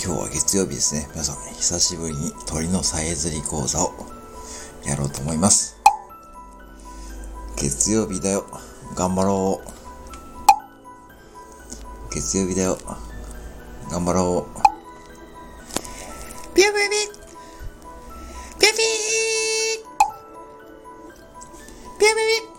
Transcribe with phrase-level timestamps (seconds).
[0.00, 1.08] 今日は月曜日ですね。
[1.10, 3.92] 皆さん、久しぶりに鳥のさえずり講座を
[4.86, 5.76] やろうと思います。
[7.56, 8.46] 月曜日だよ。
[8.94, 9.60] 頑張ろ
[12.10, 12.14] う。
[12.14, 12.78] 月曜日だよ。
[13.90, 14.52] 頑張ろう。
[16.54, 16.78] ピューピュピュ
[18.60, 18.68] ピュピー
[21.98, 22.08] ピュピュ
[22.52, 22.57] ピ